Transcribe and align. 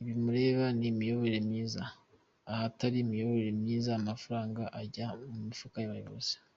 Ibi 0.00 0.12
mureba 0.22 0.64
ni 0.78 0.86
imiyoborere 0.90 1.38
myiza, 1.48 1.82
ahatari 2.52 2.96
imiyoborere 3.00 3.50
myiza, 3.62 3.90
amafaranga 3.94 4.62
ajya 4.80 5.06
mu 5.32 5.40
mifuka 5.48 5.76
y’abayobozi. 5.80 6.34